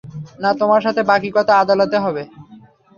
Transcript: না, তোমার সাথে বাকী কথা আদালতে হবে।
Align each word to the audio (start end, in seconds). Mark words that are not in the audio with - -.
না, 0.41 0.49
তোমার 0.59 0.81
সাথে 0.85 1.01
বাকী 1.09 1.29
কথা 1.37 1.53
আদালতে 1.61 1.97
হবে। 2.05 2.23